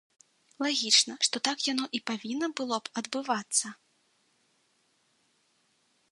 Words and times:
Лагічна, 0.63 1.13
што 1.25 1.41
так 1.47 1.57
яно 1.71 1.85
і 1.97 1.99
павінна 2.09 2.47
было 2.61 2.79
б 2.87 2.93
адбывацца. 3.01 3.73